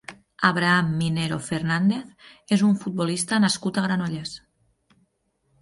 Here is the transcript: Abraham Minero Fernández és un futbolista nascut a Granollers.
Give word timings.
Abraham 0.47 0.87
Minero 1.01 1.37
Fernández 1.49 2.33
és 2.57 2.65
un 2.71 2.73
futbolista 2.85 3.41
nascut 3.45 3.79
a 3.79 3.85
Granollers. 3.89 4.37